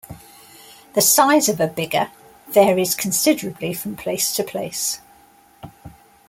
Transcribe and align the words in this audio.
The 0.95 1.01
size 1.01 1.47
of 1.47 1.59
a 1.59 1.67
"bigha" 1.67 2.09
varies 2.49 2.95
considerably 2.95 3.71
from 3.75 3.95
place 3.95 4.35
to 4.35 4.43
place. 4.43 4.99